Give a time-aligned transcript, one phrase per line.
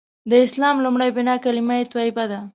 [0.29, 2.39] د اسلام لومړۍ بناء کلیمه طیبه ده.